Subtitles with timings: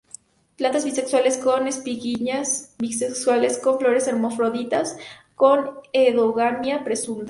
[0.57, 4.97] Plantas bisexuales, con espiguillas bisexuales; con flores hermafroditas;
[5.35, 7.19] con endogamia presunta.